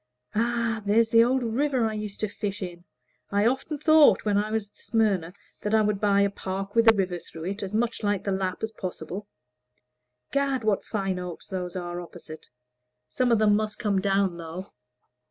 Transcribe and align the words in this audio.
Ah, 0.33 0.81
there's 0.83 1.09
the 1.09 1.23
old 1.23 1.43
river 1.43 1.85
I 1.85 1.93
used 1.93 2.19
to 2.21 2.27
fish 2.27 2.63
in. 2.63 2.85
I 3.29 3.45
often 3.45 3.77
thought, 3.77 4.25
when 4.25 4.35
I 4.35 4.49
was 4.49 4.71
at 4.71 4.77
Smyrna, 4.77 5.31
that 5.61 5.75
I 5.75 5.83
would 5.83 6.01
buy 6.01 6.21
a 6.21 6.29
park 6.31 6.73
with 6.73 6.91
a 6.91 6.95
river 6.95 7.19
through 7.19 7.43
it 7.43 7.61
as 7.61 7.75
much 7.75 8.01
like 8.01 8.23
the 8.23 8.31
Lapp 8.31 8.63
as 8.63 8.71
possible. 8.71 9.27
Gad, 10.31 10.63
what 10.63 10.83
fine 10.83 11.19
oaks 11.19 11.45
those 11.45 11.75
are 11.75 12.01
opposite! 12.01 12.47
Some 13.09 13.31
of 13.31 13.37
them 13.37 13.55
must 13.55 13.77
come 13.77 14.01
down, 14.01 14.37
though." 14.37 14.71